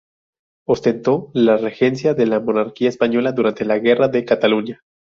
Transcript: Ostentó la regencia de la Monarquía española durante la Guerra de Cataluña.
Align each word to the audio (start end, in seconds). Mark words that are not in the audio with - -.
Ostentó 0.67 1.29
la 1.35 1.57
regencia 1.57 2.15
de 2.15 2.25
la 2.25 2.39
Monarquía 2.39 2.89
española 2.89 3.33
durante 3.33 3.65
la 3.65 3.77
Guerra 3.77 4.07
de 4.07 4.25
Cataluña. 4.25 4.79